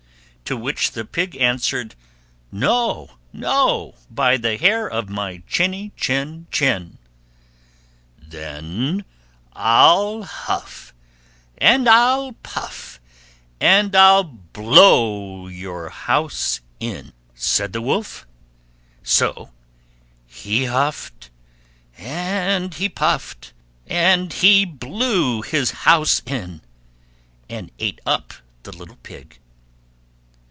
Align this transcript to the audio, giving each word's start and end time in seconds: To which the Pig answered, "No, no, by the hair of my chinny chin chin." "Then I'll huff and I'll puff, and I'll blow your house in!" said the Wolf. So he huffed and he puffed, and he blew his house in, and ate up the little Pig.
To 0.45 0.57
which 0.57 0.91
the 0.91 1.05
Pig 1.05 1.37
answered, 1.37 1.95
"No, 2.51 3.11
no, 3.31 3.95
by 4.09 4.35
the 4.35 4.57
hair 4.57 4.85
of 4.85 5.07
my 5.07 5.43
chinny 5.47 5.93
chin 5.95 6.45
chin." 6.51 6.97
"Then 8.21 9.05
I'll 9.53 10.23
huff 10.23 10.93
and 11.57 11.87
I'll 11.87 12.33
puff, 12.43 12.99
and 13.61 13.95
I'll 13.95 14.25
blow 14.25 15.47
your 15.47 15.87
house 15.87 16.59
in!" 16.81 17.13
said 17.33 17.71
the 17.71 17.81
Wolf. 17.81 18.27
So 19.03 19.51
he 20.27 20.65
huffed 20.65 21.29
and 21.97 22.73
he 22.73 22.89
puffed, 22.89 23.53
and 23.87 24.33
he 24.33 24.65
blew 24.65 25.43
his 25.43 25.71
house 25.87 26.21
in, 26.25 26.59
and 27.47 27.71
ate 27.79 28.01
up 28.05 28.33
the 28.63 28.75
little 28.75 28.97
Pig. 28.97 29.37